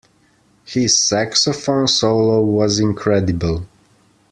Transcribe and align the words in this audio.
His 0.65 0.97
saxophone 0.97 1.87
solo 1.87 2.41
was 2.43 2.79
incredible. 2.79 3.67